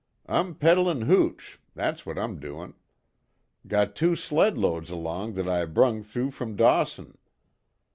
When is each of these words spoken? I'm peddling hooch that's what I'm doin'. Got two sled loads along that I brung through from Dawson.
I'm 0.25 0.55
peddling 0.55 1.01
hooch 1.01 1.59
that's 1.75 2.07
what 2.07 2.17
I'm 2.17 2.39
doin'. 2.39 2.73
Got 3.67 3.95
two 3.95 4.15
sled 4.15 4.57
loads 4.57 4.89
along 4.89 5.33
that 5.35 5.47
I 5.47 5.65
brung 5.65 6.01
through 6.01 6.31
from 6.31 6.55
Dawson. 6.55 7.19